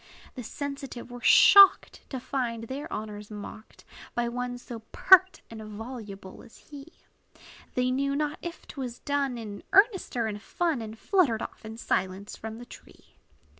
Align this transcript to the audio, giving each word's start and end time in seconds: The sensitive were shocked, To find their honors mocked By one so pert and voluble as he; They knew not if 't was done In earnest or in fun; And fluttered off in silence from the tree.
The 0.33 0.41
sensitive 0.43 1.11
were 1.11 1.21
shocked, 1.21 2.01
To 2.09 2.19
find 2.19 2.63
their 2.63 2.91
honors 2.91 3.29
mocked 3.29 3.83
By 4.15 4.29
one 4.29 4.57
so 4.57 4.79
pert 4.91 5.41
and 5.51 5.61
voluble 5.63 6.41
as 6.41 6.57
he; 6.57 6.87
They 7.75 7.91
knew 7.91 8.15
not 8.15 8.39
if 8.41 8.65
't 8.65 8.77
was 8.81 8.97
done 8.97 9.37
In 9.37 9.61
earnest 9.73 10.17
or 10.17 10.25
in 10.25 10.39
fun; 10.39 10.81
And 10.81 10.97
fluttered 10.97 11.43
off 11.43 11.63
in 11.63 11.77
silence 11.77 12.35
from 12.35 12.57
the 12.57 12.65
tree. 12.65 13.13